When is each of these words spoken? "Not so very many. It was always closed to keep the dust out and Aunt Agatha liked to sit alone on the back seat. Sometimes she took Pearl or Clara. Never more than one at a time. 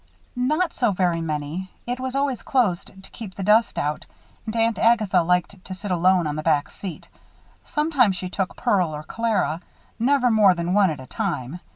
"Not 0.35 0.73
so 0.73 0.91
very 0.91 1.21
many. 1.21 1.69
It 1.85 1.99
was 1.99 2.15
always 2.15 2.41
closed 2.41 2.87
to 3.03 3.11
keep 3.11 3.35
the 3.35 3.43
dust 3.43 3.77
out 3.77 4.07
and 4.47 4.55
Aunt 4.55 4.79
Agatha 4.79 5.21
liked 5.21 5.63
to 5.63 5.75
sit 5.75 5.91
alone 5.91 6.25
on 6.25 6.35
the 6.35 6.41
back 6.41 6.71
seat. 6.71 7.07
Sometimes 7.63 8.15
she 8.15 8.27
took 8.27 8.55
Pearl 8.55 8.95
or 8.95 9.03
Clara. 9.03 9.61
Never 9.99 10.31
more 10.31 10.55
than 10.55 10.73
one 10.73 10.89
at 10.89 10.99
a 10.99 11.05
time. 11.05 11.59